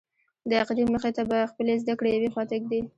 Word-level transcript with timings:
د 0.49 0.51
عقیدې 0.61 0.83
مخې 0.93 1.11
ته 1.17 1.21
به 1.29 1.37
خپلې 1.51 1.73
زده 1.81 1.93
کړې 1.99 2.09
یوې 2.15 2.29
خواته 2.33 2.55
ږدې. 2.61 2.79